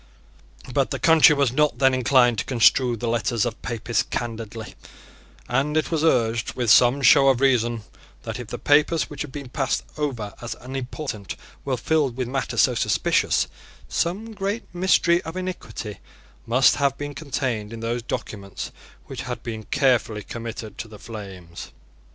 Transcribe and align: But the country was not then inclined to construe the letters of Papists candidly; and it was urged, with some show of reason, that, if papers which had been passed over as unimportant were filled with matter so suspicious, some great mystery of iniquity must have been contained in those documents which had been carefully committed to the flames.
But 0.73 0.89
the 0.89 0.97
country 0.97 1.35
was 1.35 1.51
not 1.51 1.77
then 1.77 1.93
inclined 1.93 2.39
to 2.39 2.45
construe 2.45 2.95
the 2.97 3.07
letters 3.07 3.45
of 3.45 3.61
Papists 3.61 4.01
candidly; 4.01 4.73
and 5.47 5.77
it 5.77 5.91
was 5.91 6.03
urged, 6.03 6.55
with 6.55 6.71
some 6.71 7.03
show 7.03 7.27
of 7.27 7.39
reason, 7.39 7.83
that, 8.23 8.39
if 8.39 8.47
papers 8.63 9.11
which 9.11 9.21
had 9.21 9.31
been 9.31 9.49
passed 9.49 9.83
over 9.99 10.33
as 10.41 10.55
unimportant 10.59 11.35
were 11.63 11.77
filled 11.77 12.17
with 12.17 12.27
matter 12.27 12.57
so 12.57 12.73
suspicious, 12.73 13.45
some 13.87 14.33
great 14.33 14.63
mystery 14.73 15.21
of 15.21 15.37
iniquity 15.37 15.99
must 16.47 16.77
have 16.77 16.97
been 16.97 17.13
contained 17.13 17.71
in 17.71 17.81
those 17.81 18.01
documents 18.01 18.71
which 19.05 19.21
had 19.21 19.43
been 19.43 19.65
carefully 19.65 20.23
committed 20.23 20.79
to 20.79 20.87
the 20.87 20.97
flames. 20.97 21.69